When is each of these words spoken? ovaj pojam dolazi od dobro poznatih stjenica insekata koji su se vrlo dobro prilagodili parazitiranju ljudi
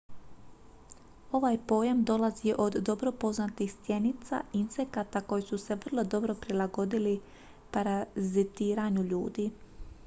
ovaj 1.39 1.57
pojam 1.71 1.99
dolazi 2.11 2.53
od 2.63 2.73
dobro 2.89 3.11
poznatih 3.25 3.71
stjenica 3.73 4.41
insekata 4.61 5.21
koji 5.21 5.43
su 5.51 5.57
se 5.67 5.77
vrlo 5.85 6.03
dobro 6.17 6.35
prilagodili 6.43 7.17
parazitiranju 7.71 9.03
ljudi 9.15 9.51